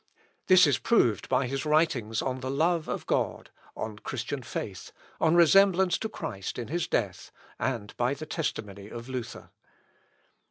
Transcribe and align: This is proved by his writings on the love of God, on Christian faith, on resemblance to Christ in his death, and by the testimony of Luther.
This 0.47 0.65
is 0.65 0.79
proved 0.79 1.29
by 1.29 1.45
his 1.45 1.63
writings 1.63 2.23
on 2.23 2.39
the 2.39 2.49
love 2.49 2.87
of 2.87 3.05
God, 3.05 3.51
on 3.77 3.99
Christian 3.99 4.41
faith, 4.41 4.91
on 5.19 5.35
resemblance 5.35 5.99
to 5.99 6.09
Christ 6.09 6.57
in 6.57 6.69
his 6.69 6.87
death, 6.87 7.31
and 7.59 7.95
by 7.97 8.15
the 8.15 8.25
testimony 8.25 8.87
of 8.89 9.09
Luther. 9.09 9.51